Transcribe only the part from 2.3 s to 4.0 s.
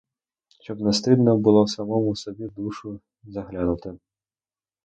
в душу заглянути.